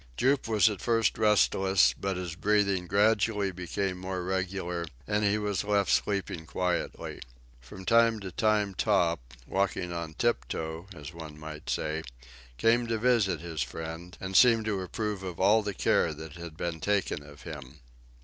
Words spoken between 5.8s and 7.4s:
sleeping quietly.